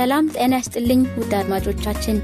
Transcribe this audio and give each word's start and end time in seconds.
ሰላም 0.00 0.26
ጤና 0.34 0.52
ይስጥልኝ 0.60 1.00
ውድ 1.14 1.32
አድማጮቻችን፣ 1.38 2.18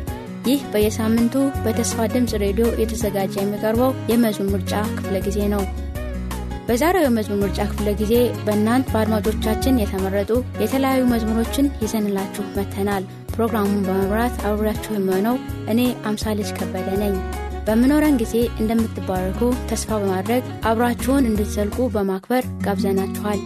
ይህ 0.47 0.61
በየሳምንቱ 0.73 1.35
በተስፋ 1.65 2.07
ድምፅ 2.13 2.33
ሬዲዮ 2.43 2.67
የተዘጋጀ 2.79 3.35
የሚቀርበው 3.39 3.91
የመዝሙር 4.11 4.49
ምርጫ 4.53 4.73
ክፍለ 4.93 5.17
ጊዜ 5.27 5.39
ነው። 5.55 5.63
በዛሬው 6.69 7.05
የመዝሙር 7.07 7.39
ምርጫ 7.43 7.67
ክፍለ 7.73 7.89
ጊዜ 8.01 8.15
በእናንት 8.47 8.87
በአድማጮቻችን 8.93 9.81
የተመረጡ 9.83 10.31
የተለያዩ 10.63 11.03
መዝሙሮችን 11.13 11.71
ይዘንላችሁ 11.83 12.45
መጥተናል። 12.57 13.05
ፕሮግራሙን 13.35 13.85
በመምራት 13.89 14.39
አብሬያችሁ 14.51 14.95
የሚሆነው 14.95 15.37
እኔ 15.75 15.81
አምሳልጅ 16.11 16.53
ከበደ 16.59 16.89
ነኝ። 17.03 17.15
በምኖረን 17.69 18.19
ጊዜ 18.23 18.35
እንደምትባረኩ 18.61 19.43
ተስፋ 19.71 19.99
በማድረግ 19.99 20.43
አብራችሁን 20.71 21.29
እንድትዘልቁ 21.31 21.89
በማክበር 21.95 22.47
ጋብዘናችኋል። 22.67 23.43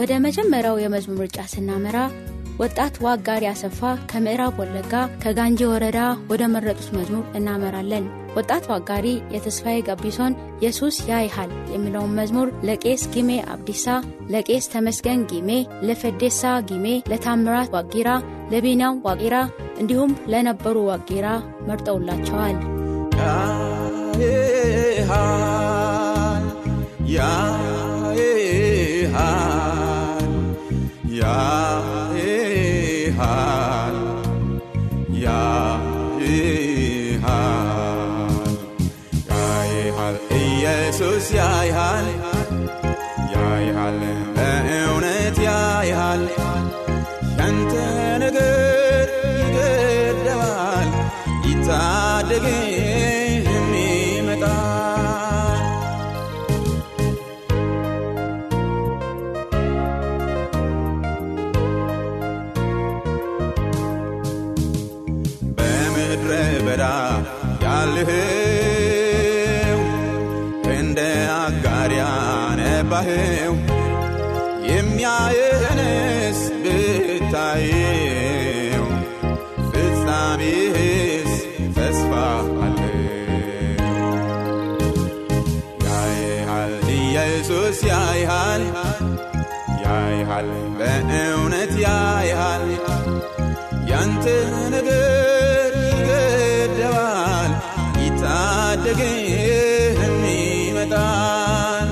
ወደ 0.00 0.12
መጀመሪያው 0.24 0.76
የመዝሙር 0.80 1.16
ምርጫ 1.20 1.38
ስናመራ 1.52 1.96
ወጣት 2.60 2.94
ዋጋሪ 3.04 3.44
አሰፋ 3.50 3.78
ከምዕራብ 4.10 4.54
ወለጋ 4.60 4.92
ከጋንጂ 5.22 5.60
ወረዳ 5.70 5.98
ወደ 6.30 6.42
መረጡት 6.52 6.88
መዝሙር 6.96 7.24
እናመራለን። 7.38 8.04
ወጣት 8.36 8.64
ዋጋሪ 8.72 9.06
የተስፋዬ 9.34 9.78
ገቢሶን 9.88 10.36
ኢየሱስ 10.58 10.96
ያይሃል 11.10 11.50
የሚለውን 11.72 12.14
መዝሙር 12.18 12.48
ለቄስ 12.68 13.02
ጊሜ 13.14 13.30
አብዲሳ፣ 13.54 13.86
ለቄስ 14.34 14.66
ተመስገን 14.74 15.22
ጊሜ፣ 15.32 15.50
ለፈዴሳ 15.88 16.42
ጊሜ፣ 16.70 16.86
ለታምራት 17.12 17.72
ዋጊራ፣ 17.76 18.08
ለቢናም 18.52 19.00
ዋቂራ 19.06 19.34
እንዲሁም 19.80 20.12
ለነበሩ 20.32 20.76
ዋጊራ 20.90 21.26
መርጠውላቸዋል። 21.68 22.56
ያይሃል 25.02 26.46
hal 33.20 33.96
ya 35.24 35.44
hal 37.24 38.56
ya 39.28 39.44
hal 39.98 40.16
Yesus 40.64 41.24
ya 41.38 41.50
hal 41.78 42.09
ያይሃል 90.40 90.48
በእውነት 90.78 91.72
ያይሃል። 91.82 92.64
ያንተ 93.90 94.24
ነገር 94.74 95.72
ይገደባል 95.88 97.52
ይታደግህም 98.02 99.36
ይመጣል። 100.30 101.90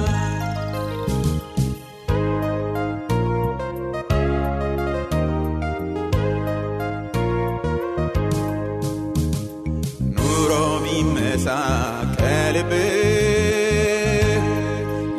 ኑሮ 10.16 10.50
ቢመሳቀልብህ 10.84 11.34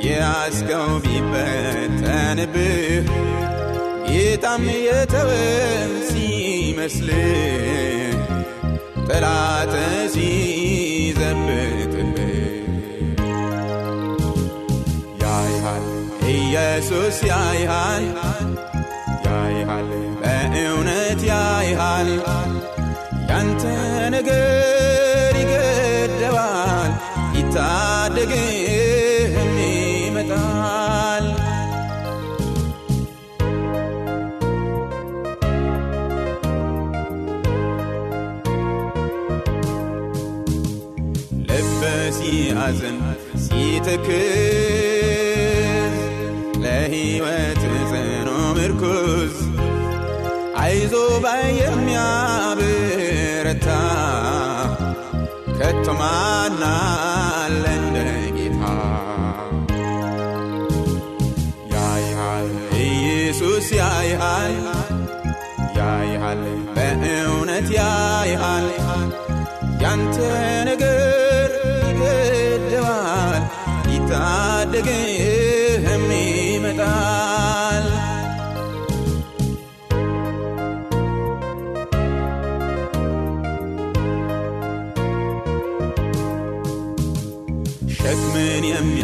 የያዝከው 0.06 0.88
ቢበተንብህ 2.42 3.08
ጌታም 4.08 4.64
የተወ 4.86 5.30
ሲመስልህ 6.10 7.26
ጠላት 9.08 9.74
ሲዘብትብህ 10.14 11.48
ያይሃል 15.24 15.86
ኢየሱስ 16.34 17.18
ያይሃል 17.32 18.06
ያይሃል 19.28 19.90
በእውነት 20.22 21.22
ያይሃል። 21.32 22.12
ያንተ 23.30 23.64
ነገር 24.10 24.59
ሲተክዝ 43.92 44.18
ለሕይወት 46.64 47.62
ጽኑ 47.92 48.28
ምርኩዝ 48.58 49.36
አይዞ 50.62 50.94
ባይ 51.24 51.46
የሚያብረታ 51.62 53.68
ከቶ 55.58 55.88
ማን 56.02 56.60
አለ 56.70 57.64
እንደ 57.78 57.98
ጌታ? 58.38 58.62
ያይሃል 61.74 62.50
ኢየሱስ 62.86 63.68
ያይሃል 63.82 64.56
ያይሃል 65.80 66.44
በእውነት 66.78 67.68
ያይሃል። 67.80 68.70
ያንተ 69.84 70.18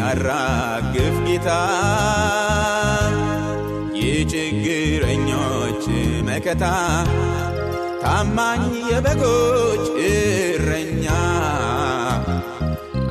የሚያራግፍ 0.08 1.14
ጌታ 1.26 1.48
የችግረኞች 4.00 5.84
መከታ 6.28 6.64
ታማኝ 8.02 8.62
የበጎች 8.90 9.84
እረኛ። 10.08 11.06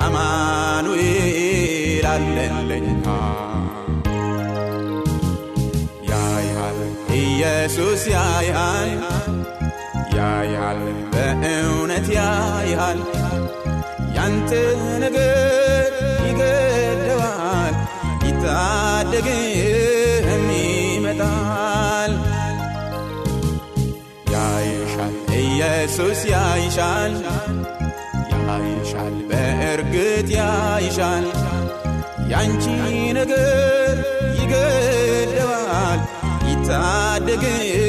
አማኑኤል 0.06 1.26
አለለኝታ 2.14 3.08
ያያል 6.12 6.80
ኢየሱስ 7.20 8.04
ያያል 8.16 8.92
ያያል 10.18 10.82
በእውነት 11.14 12.10
ያያል። 12.18 13.02
ያንተ 14.18 14.52
ነገር 15.04 15.65
ይታደግህም 19.18 20.44
ይመጣል 20.56 22.12
ያይሻል 24.34 25.14
ኢየሱስ 25.40 26.20
ያይሻል። 26.34 27.14
ያይሻል 28.48 29.16
በእርግጥ 29.30 30.30
ያይሻል። 30.38 31.26
ያንቺ 32.32 32.66
ነገር 33.18 33.96
ይገደዋል 34.40 36.00
ይታደግሽም 36.50 37.84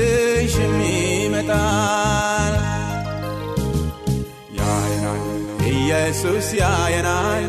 ይመጣል 0.89 2.55
ያየናል 4.59 5.23
ኢየሱስ 5.73 6.49
ያየናል 6.63 7.47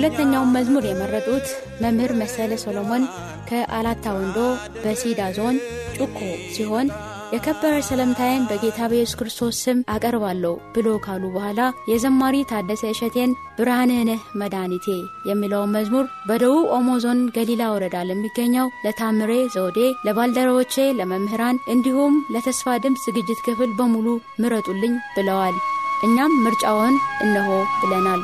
ሁለተኛውን 0.00 0.52
መዝሙር 0.54 0.84
የመረጡት 0.86 1.46
መምህር 1.82 2.12
መሰለ 2.20 2.52
ሶሎሞን 2.62 3.02
ከአላታ 3.48 4.04
ወንዶ 4.14 4.38
በሲዳ 4.76 5.20
ዞን 5.36 5.56
ጩኮ 5.96 6.18
ሲሆን 6.54 6.86
የከበረ 7.32 7.74
ሰላምታዬን 7.88 8.46
በጌታ 8.50 8.78
በኢየሱስ 8.90 9.18
ክርስቶስ 9.18 9.58
ስም 9.64 9.82
አቀርባለሁ 9.94 10.52
ብሎ 10.74 10.88
ካሉ 11.04 11.22
በኋላ 11.34 11.60
የዘማሪ 11.90 12.36
ታደሰ 12.52 12.82
እሸቴን 12.92 13.34
ብርሃንህ 13.58 14.22
መድኃኒቴ 14.42 14.86
የሚለውን 15.30 15.74
መዝሙር 15.76 16.06
በደቡብ 16.30 16.64
ኦሞ 16.78 16.96
ዞን 17.04 17.20
ገሊላ 17.36 17.66
ወረዳ 17.74 17.98
ለሚገኘው 18.08 18.72
ለታምሬ 18.86 19.34
ዘውዴ፣ 19.56 19.78
ለባልደረቦቼ፣ 20.06 20.76
ለመምህራን 21.00 21.62
እንዲሁም 21.74 22.16
ለተስፋ 22.36 22.78
ድምፅ 22.84 23.04
ዝግጅት 23.08 23.42
ክፍል 23.48 23.72
በሙሉ 23.80 24.06
ምረጡልኝ 24.40 24.96
ብለዋል። 25.16 25.58
እኛም 26.02 26.40
ምርጫውን 26.44 26.96
እነሆ 27.20 27.50
ብለናል። 27.82 28.22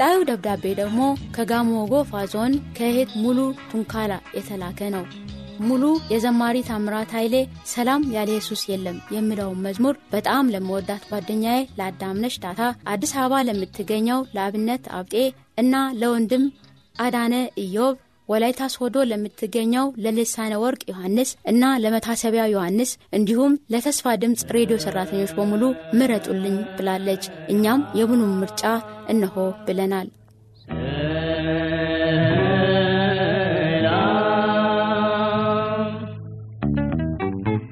ቀጣዩ 0.00 0.20
ደብዳቤ 0.28 0.62
ደግሞ 0.78 1.00
ከጋሞ 1.34 1.70
ጎፋ 1.90 2.20
ዞን 2.32 2.52
ከእህት 2.76 3.10
ሙሉ 3.22 3.38
ቱንካላ 3.70 4.12
የተላከ 4.36 4.88
ነው። 4.94 5.02
ሙሉ 5.60 5.82
የዘማሪ 6.12 6.62
ታምራት 6.68 7.10
ኃይሌ 7.16 7.34
ሰላም 7.72 8.06
ያለ 8.14 8.30
ኢየሱስ 8.34 8.62
የለም 8.70 8.96
የሚለውን 9.14 9.60
መዝሙር 9.66 9.96
በጣም 10.14 10.50
ለመወዳት 10.54 11.02
ጓደኛዬ 11.10 11.60
ለአዳምነሽ 11.78 12.36
ዳታ 12.44 12.60
አዲስ 12.92 13.12
አበባ 13.18 13.42
ለምትገኘው 13.48 14.22
ለአብነት 14.36 14.86
አብጤ 14.98 15.14
እና 15.56 15.74
ለወንድም 16.00 16.46
አዳነ 16.98 17.34
ኢዮብ 17.64 17.96
ወላይታ 18.30 18.68
ሶዶ 18.74 18.96
ለምትገኘው 19.10 19.86
ለልሳነ 20.04 20.52
ወርቅ 20.62 20.82
ዮሐንስ 20.90 21.30
እና 21.50 21.62
ለመታሰቢያ 21.84 22.44
ዮሐንስ 22.52 22.90
እንዲሁም 23.18 23.58
ለተስፋ 23.74 24.14
ድምፅ 24.22 24.42
ሬዲዮ 24.56 24.78
ሰራተኞች 24.84 25.32
በሙሉ 25.38 25.62
ምረጡልኝ 25.98 26.56
ብላለች። 26.78 27.24
እኛም 27.54 27.86
የቡኑን 28.00 28.34
ምርጫ 28.40 28.62
እነሆ 29.08 29.36
ብለናል። 29.66 30.08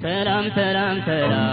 ሰላም 0.02 0.46
ሰላም 0.56 0.96
ሰላም 1.06 1.48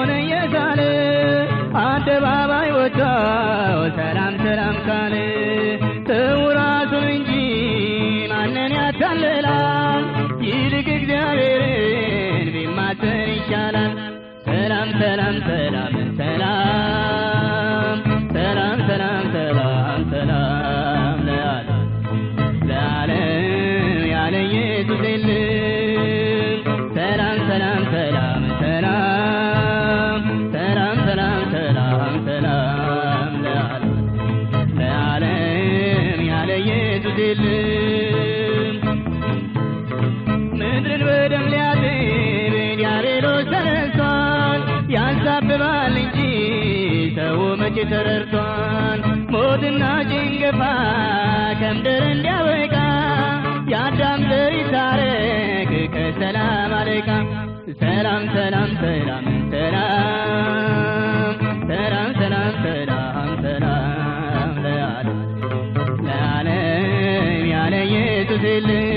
ሰይፉን 0.00 0.10
እየሳለ 0.16 0.80
አደባባይ 1.82 2.68
ወጥቶ 2.76 3.00
ሰላም 3.96 4.34
ሰላም 4.44 4.76
ካለ 4.86 5.14
ከሰላም 56.10 56.72
አለቃ 56.76 57.08
ሰላም 57.80 58.22
ሰላም 58.34 58.70
ሰላም 58.82 59.24
ሰላም 59.52 61.34
ሰላም 61.70 62.12
ሰላም 62.14 62.54
ሰላም 62.62 63.28
ሰላም 63.42 64.54
ለዓለም 64.64 65.18
ለዓለም 66.06 67.44
ያለ 67.52 67.74
ኢየሱስ 67.88 68.44
የለም። 68.48 68.87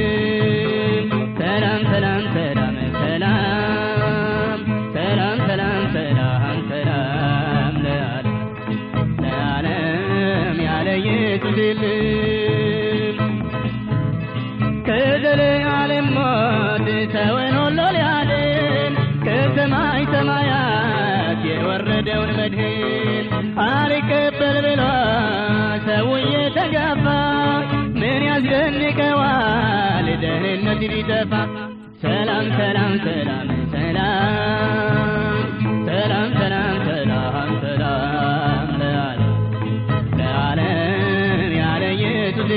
ሰላም 31.32 31.52
ሰላም 32.02 32.46
ሰላም 32.56 32.94
ሰላም 33.04 33.48
ሰላም 35.86 36.28
ሰላም 36.38 36.78
ሰላም 36.86 37.52
ሰላም 37.62 38.72
ለዓለም 38.82 39.38
ለዓለም 40.20 41.52
ያለ 41.60 41.84
ኢየሱስ 41.98 42.52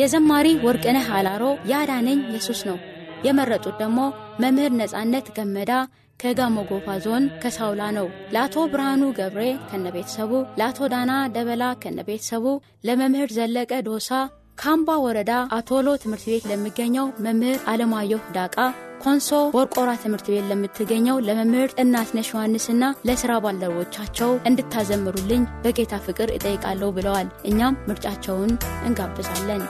የዘማሪ 0.00 0.46
ወርቅነህ 0.64 1.06
አላሮ 1.16 1.42
ያዳነኝ 1.70 2.20
ኢየሱስ 2.28 2.60
ነው። 2.68 2.78
የመረጡት 3.26 3.74
ደግሞ 3.80 3.98
መምህር 4.42 4.72
ነጻነት 4.80 5.26
ገመዳ 5.36 5.72
ከጋሞ 6.20 6.56
ጎፋ 6.70 6.86
ዞን 7.04 7.24
ከሳውላ 7.42 7.82
ነው። 7.98 8.06
ለአቶ 8.34 8.64
ብርሃኑ 8.72 9.02
ገብሬ 9.18 9.42
ከነቤተሰቡ፣ 9.70 10.30
ለአቶ 10.58 10.88
ዳና 10.94 11.12
ደበላ 11.36 11.64
ከነቤተሰቡ፣ 11.82 12.44
ለመምህር 12.88 13.30
ዘለቀ 13.38 13.72
ዶሳ 13.88 14.10
ካምባ 14.58 14.96
ወረዳ 15.04 15.32
አቶሎ 15.56 15.88
ትምህርት 16.02 16.24
ቤት 16.30 16.46
ለሚገኘው 16.50 17.06
መምህር 17.26 17.60
አለማየሁ 17.72 18.20
ዳቃ፣ 18.36 18.56
ኮንሶ 19.00 19.28
ቦርቆራ 19.54 19.90
ትምህርት 20.02 20.26
ቤት 20.32 20.46
ለምትገኘው 20.50 21.22
ለመምህር 21.26 21.70
እናትነሽ 21.82 22.28
ዮሐንስና 22.32 22.84
ለስራ 23.08 23.38
ባልደረቦቻቸው 23.44 24.32
እንድታዘምሩልኝ 24.50 25.44
በጌታ 25.64 26.02
ፍቅር 26.06 26.30
እጠይቃለሁ 26.36 26.90
ብለዋል። 26.98 27.30
እኛም 27.50 27.80
ምርጫቸውን 27.90 28.52
እንጋብዛለን። 28.88 29.64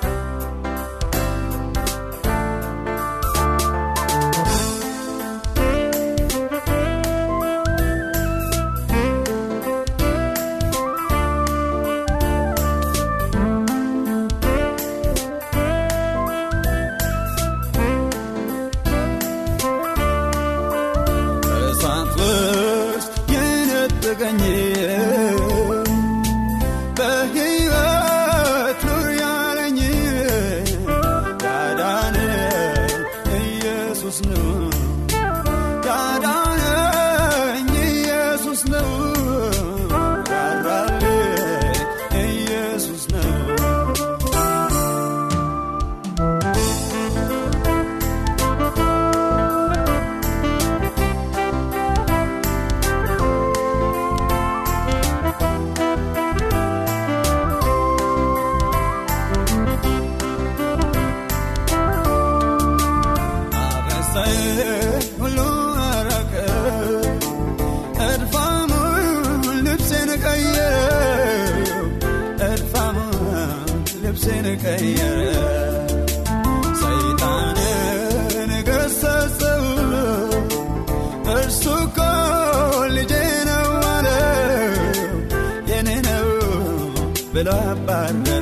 la 87.51 87.75
barra. 87.87 88.40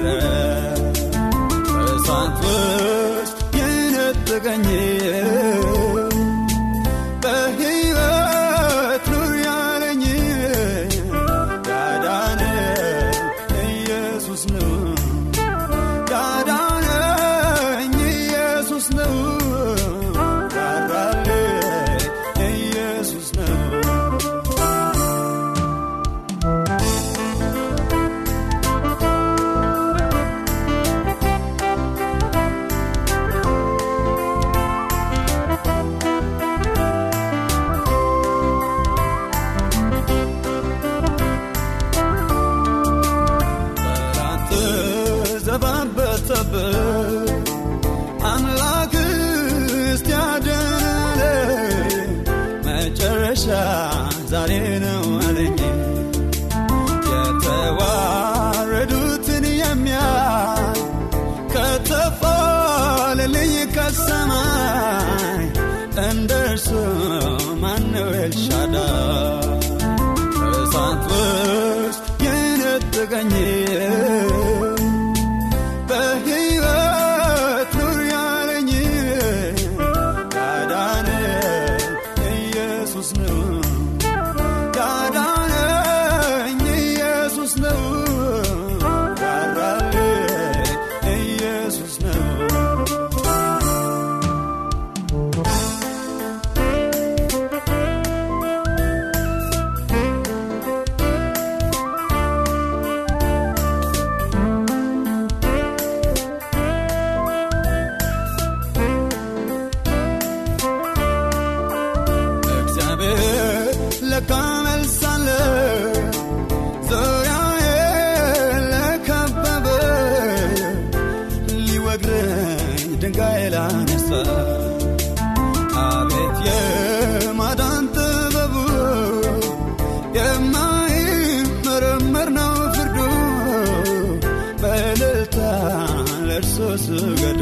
ለእርሱ 136.39 136.57
ስገዱ 136.83 137.41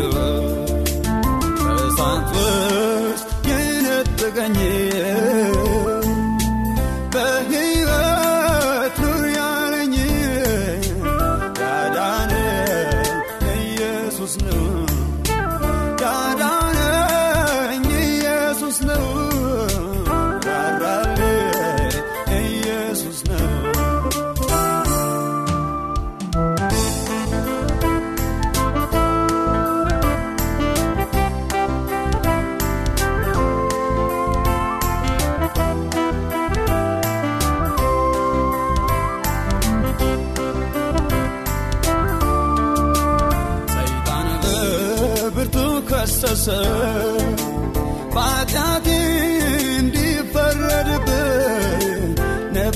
እሳት 1.77 2.31
ውስጥ 2.37 3.29
የነጠቀኝ 3.51 4.57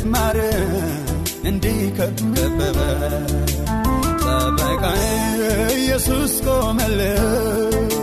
ነብማር 0.03 0.37
እንዲከበበ 1.49 2.79
ጠበቃዬ 4.23 5.03
ኢየሱስ 5.75 6.35
ቆመልኝ 6.47 7.99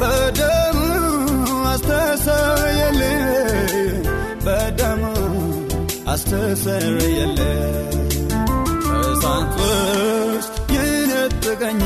በደሙ 0.00 0.78
አስተሰረየልኝ 1.72 3.24
በደሙ 4.46 5.02
አስተሰረየልኝ 6.14 7.98
ከእሳት 8.84 9.58
ውስጥ 9.60 10.56
ይነጥቀኝ 10.76 11.82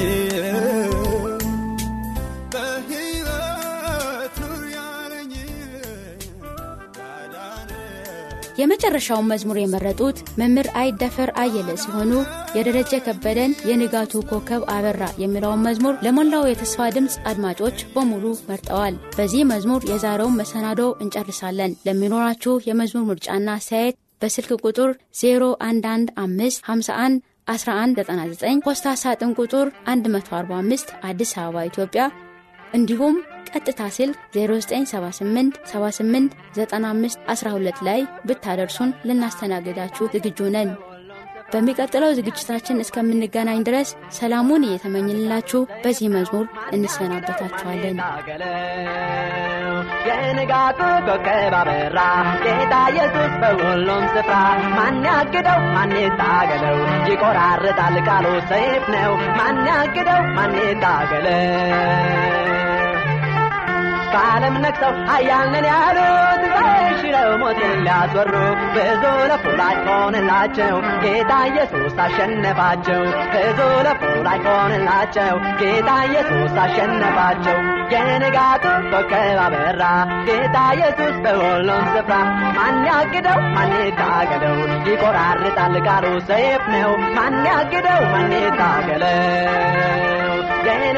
የመጨረሻውን 8.58 9.28
መዝሙር 9.30 9.58
የመረጡት 9.60 10.18
መምህር 10.40 10.68
አይደፈር 10.80 11.30
አየለ 11.42 11.68
ሲሆኑ 11.82 12.12
የደረጀ 12.56 12.92
ከበደን 13.06 13.52
የንጋቱ 13.68 14.22
ኮከብ 14.30 14.62
አበራ 14.74 15.02
የሚለውን 15.22 15.64
መዝሙር 15.66 15.94
ለሞላው 16.06 16.44
የተስፋ 16.48 16.88
ድምፅ 16.96 17.14
አድማጮች 17.30 17.78
በሙሉ 17.94 18.24
መርጠዋል። 18.48 18.94
በዚህ 19.16 19.42
መዝሙር 19.52 19.80
የዛሬውን 19.90 20.38
መሰናዶ 20.40 20.82
እንጨርሳለን። 21.04 21.74
ለሚኖራችሁ 21.88 22.54
የመዝሙር 22.68 23.06
ምርጫና 23.10 23.48
አስተያየት 23.58 23.96
በስልክ 24.22 24.50
ቁጥር 24.62 24.90
011551 25.20 27.18
1199 27.48 28.64
ፖስታ 28.64 28.86
ሳጥን 29.02 29.30
ቁጥር 29.38 29.66
145 29.88 30.90
አዲስ 31.08 31.30
አበባ 31.38 31.62
ኢትዮጵያ 31.70 32.02
እንዲሁም 32.74 33.14
ቀጥታ 33.58 33.82
ስልክ 33.94 34.18
0978 34.34 35.56
78 35.68 36.34
95 36.56 37.24
12 37.32 37.80
ላይ 37.88 38.00
ብታደርሱን 38.28 38.90
ልናስተናግዳችሁ 39.08 40.06
ዝግጁ 40.14 40.50
ነን። 40.54 40.70
በሚቀጥለው 41.52 42.10
ዝግጅታችን 42.16 42.80
እስከምንገናኝ 42.82 43.60
ድረስ 43.68 43.88
ሰላሙን 44.16 44.66
እየተመኝንላችሁ 44.66 45.60
በዚህ 45.84 46.08
መዝሙር 46.14 46.44
እንሰናበታችኋለን። 46.76 47.96
የንጋቱ 50.08 50.80
ኮከብ 51.08 51.54
አበራ 51.60 51.98
ጌታ 52.44 52.74
ኢየሱስ 52.92 53.32
በሁሉም 53.42 54.04
ስፍራ። 54.14 54.36
ማን 54.76 55.00
ያግደው? 55.08 55.60
ማን 55.74 55.94
ይታገለው? 55.98 56.78
ይቆራርጣል 57.10 57.98
ቃሉ 58.08 58.26
ሰይፍ 58.52 58.86
ነው። 58.96 59.14
ማን 59.38 59.58
ያግደው? 59.70 60.22
ማን 60.36 60.54
ይታገለው 60.62 62.57
በዓለም 64.12 64.56
ነግሰው 64.64 64.92
ኃያልን 65.08 65.66
ያሉት 65.70 66.42
በሽረው 66.54 67.30
ሞትን 67.40 67.72
ሊያስወሩ 67.86 68.34
ብዙ 68.74 69.02
ለፉ 69.30 69.44
ላይ 69.60 69.74
ሆንላቸው 69.86 70.74
ጌታ 71.04 71.32
ኢየሱስ 71.50 71.96
አሸነፋቸው። 72.04 73.02
ብዙ 73.34 73.58
ለፉ 73.86 74.02
ላይ 74.26 74.38
ሆንላቸው 74.46 75.34
ጌታ 75.60 75.90
ኢየሱስ 76.08 76.56
አሸነፋቸው። 76.64 77.58
የንጋቱ 77.92 78.64
ኮከብ 78.90 79.38
አበራ 79.44 79.82
ጌታ 80.28 80.56
ኢየሱስ 80.76 81.16
በሁሉም 81.24 81.84
ስፍራ። 81.94 82.14
ማን 82.58 82.78
ያግደው? 82.88 83.40
ማን 83.56 83.72
ይታገለው 83.80 84.56
ይቆራርጣል 84.88 85.76
ቃሉ 85.86 86.06
ሰይፍ 86.30 86.64
ነው። 86.74 86.92
ማን 87.16 87.38
ያግደው? 87.50 88.02
ማን 88.14 88.32
ይታገለው 88.38 89.77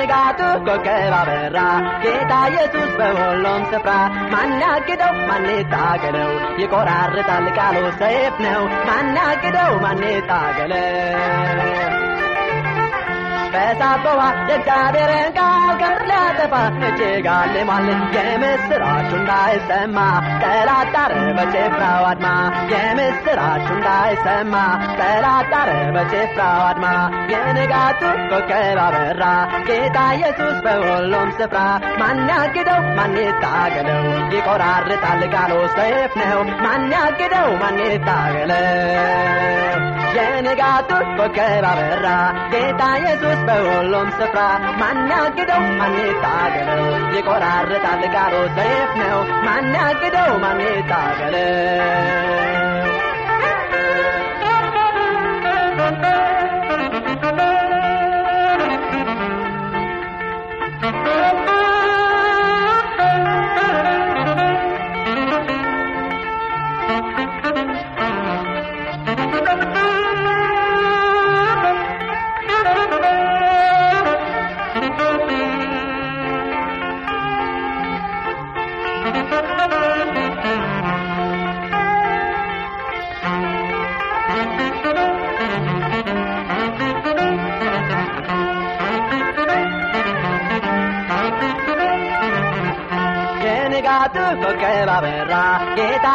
የንጋቱ 0.01 0.41
ኮከብ 0.67 1.15
አበራ። 1.17 1.57
ጌታ 2.03 2.33
ኢየሱስ 2.51 2.91
በሁሉም 2.99 3.63
ስፍራ 3.71 3.91
ማን 4.33 4.53
ያግደው 4.63 5.15
ማን 5.29 5.47
ይታገለው 5.53 6.31
ይቆራርጣል 6.63 7.47
ቃሉ 7.59 7.85
ሰይፍ 8.01 8.37
ነው። 8.47 8.63
ማን 8.89 9.11
ያግደው 9.21 9.73
ማን 9.85 10.03
ይታገለው 10.09 12.00
በሳበዋ 13.53 14.21
የእግዚአብሔርን 14.49 15.31
ቃል 15.39 15.49
ከምድር 15.81 16.03
ሊያጠፋ 16.11 16.55
እጅግ 16.89 17.27
አልሟል 17.33 17.87
የምስራቹ 18.17 19.11
እንዳይሰማ 19.19 19.99
ጠላት 20.43 20.89
ጣረ 20.95 21.15
በጭፍራው 21.39 22.05
አድማ 22.11 22.27
የምስራቹ 22.73 23.67
እንዳይሰማ 23.77 24.55
ጠላት 25.01 25.49
ጣረ 25.53 25.71
በጭፍራው 25.97 26.63
አድማ 26.69 26.87
የንጋቱ 27.33 28.03
ኮከብ 28.33 28.81
አበራ 28.85 29.25
ጌታ 29.69 29.99
ኢየሱስ 30.17 30.57
በሁሉም 30.67 31.31
ስፍራ 31.39 31.61
ማን 32.01 32.21
ያግደው 32.33 32.83
ማን 32.99 33.17
ይታገለው 33.21 34.03
ይቆራርጣል 34.35 35.23
ቃሉ 35.35 35.53
ሰይፍ 35.77 36.15
ነው 36.23 36.41
ማን 36.65 36.87
ያግደው 36.97 37.51
ማን 37.63 37.81
ይታገለው 37.87 38.67
የንጋቱ 40.17 40.89
ኮከብ 41.19 41.65
አበራ 41.69 42.07
ጌታ 42.53 42.83
ኢየሱስ 43.01 43.40
በሁሉም 43.47 44.09
ስፍራ 44.19 44.41
ማን 44.81 44.99
ያግደው 45.13 45.63
ማን 45.81 45.95
ይታገለው 46.03 46.83
ይቆራርጣል 47.17 48.03
ቃሉ 48.15 48.35
ሰይፍ 48.59 48.93
ነው 49.03 49.19
ማን 49.47 49.71
ያግደው 49.79 50.33
ማን 50.45 50.61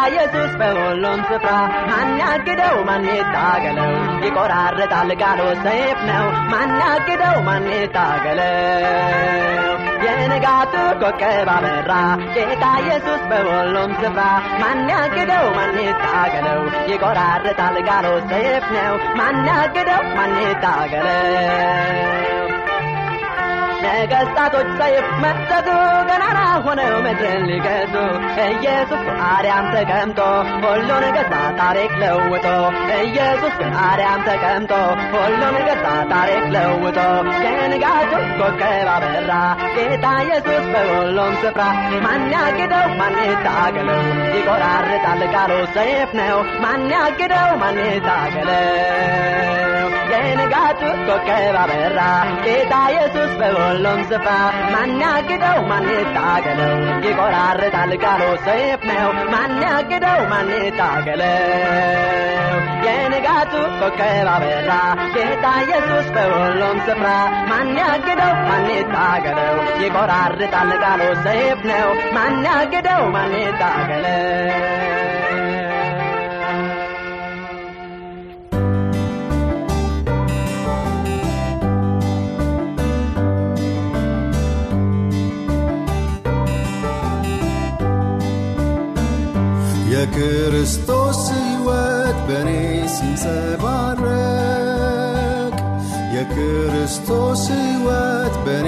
ኢየሱስ 0.07 0.51
በሁሉም 0.55 1.19
ስፍራ 1.23 1.51
ማን 1.89 2.09
ያግደው? 2.21 2.75
ማን 2.83 3.05
ይታገለው 3.11 3.91
ይቆራርጣል 4.25 5.09
ቃሉ 5.21 5.41
ሰይፍ 5.63 5.99
ነው። 6.09 6.25
ማን 6.51 6.71
ያግደው? 6.83 7.35
ማን 7.43 7.65
ይታገለው 7.73 8.53
የንጋቱ 10.05 10.73
ኮከብ 11.01 11.49
አበራ። 11.49 11.91
ጌታ 12.35 12.63
ኢየሱስ 12.81 13.21
በሁሉም 13.29 13.91
ስፍራ 13.95 14.21
ማን 14.61 14.81
ያግደው? 14.89 15.45
ማን 15.57 15.75
ይታገለው 15.81 16.61
ይቆራርጣል 16.91 17.77
ቃሉ 17.89 18.07
ሰይፍ 18.31 18.65
ነው። 18.77 18.93
ማን 19.17 19.39
ያግደው? 19.51 20.03
ማን 20.17 20.33
ይታገለው 20.43 21.21
ነገስታቶች 23.87 24.69
ሰይፍ 24.79 25.07
መዘዙ 25.23 25.67
ገናና 26.09 26.39
ሆነው 26.65 26.93
ምድርን 27.05 27.43
ሊገዙ? 27.49 27.93
ኢየሱስ 28.45 29.01
በአርያም 29.09 29.65
ተቀምጦ 29.75 30.19
ሁሉን 30.63 31.05
ገዛ 31.17 31.33
ታሪክ 31.59 31.91
ለውጦ። 32.01 32.45
ኢየሱስ 32.99 33.55
በአርያም 33.61 34.21
ተቀምጦ 34.27 34.73
ሁሉን 35.13 35.57
ገዛ 35.67 35.85
ታሪክ 36.13 36.45
ለውጦ። 36.55 36.97
የንጋቱ 37.45 38.11
ኮከብ 38.39 38.89
አበራ 38.95 39.31
ጌታ 39.75 40.05
ኢየሱስ 40.23 40.65
በሁሉም 40.73 41.33
ስፍራ። 41.43 41.61
ማን 42.05 42.25
ያግደው? 42.35 42.87
ማን 43.01 43.17
ይታገለው 43.23 44.01
ይቆራርጣል 44.35 45.23
ቃሉ 45.35 45.51
ሰይፍ 45.75 46.11
ነው። 46.21 46.39
ማን 46.63 46.83
ያግደው? 46.95 47.49
ማን 47.63 47.79
ይታገለው 47.87 49.64
የንጋቱ 50.17 50.81
ኮከብ 51.07 51.55
አበራ 51.61 51.99
ጌታ 52.45 52.73
ኢየሱስ 52.91 53.31
በሁሉም 53.39 53.99
ስፍራ 54.09 54.31
ማን 54.73 54.91
ያግደው 55.03 55.59
ማን 55.69 55.87
ይታገለው 55.93 56.73
ይቆራርጣል 57.05 57.91
ቃሉ 58.03 58.23
ሰይፍ 58.45 58.83
ነው። 58.91 59.09
ማን 59.33 59.55
ያግደው 59.65 60.19
ማን 60.31 60.51
ይታገለው 60.57 61.41
የንጋቱ 62.85 63.53
ኮከብ 63.79 64.27
አበራ 64.33 64.71
ጌታ 65.15 65.45
ኢየሱስ 65.63 66.07
በሁሉም 66.15 66.77
ስፍራ 66.87 67.09
ማን 67.51 67.71
ያግደው 67.81 68.33
ማን 68.49 68.67
ይታገለው 68.73 69.55
ይቆራርጣል 69.83 70.71
ቃሉ 70.83 71.01
ሰይፍ 71.25 71.61
ነው። 71.71 71.87
ማን 72.17 72.37
ያግደው 72.49 73.03
የክርስቶስ 90.07 91.19
ሕይወት 91.35 92.17
በእኔ 92.27 92.49
ሲንጸባረቅ 92.95 94.03
የክርስቶስ 96.15 97.43
ሕይወት 97.53 98.35
በእኔ 98.45 98.67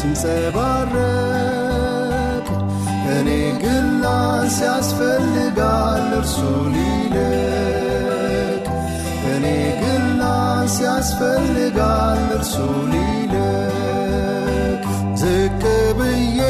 ሲንጸባረቅ 0.00 1.06
እኔ 3.14 3.28
ግን 3.62 3.86
ላንስ 4.02 4.56
ያስፈልጋል 4.66 6.08
እርሱ 6.18 6.36
ሊልቅ 6.74 8.64
እኔ 9.34 9.46
ግን 9.82 10.04
ላንስ 10.22 10.76
ያስፈልጋል 10.88 12.22
እርሱ 12.32 12.56
ሊልቅ 12.92 14.82
ዝቅ 15.22 15.62
ብዬ 16.00 16.41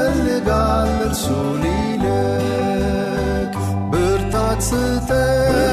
ያስፈልጋል 0.00 0.90
እርሱ 1.06 1.24
ሊልቅ 1.62 3.52
ብርታት 3.92 4.60
ስጠኝ 4.68 5.69